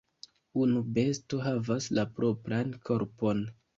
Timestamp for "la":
1.99-2.07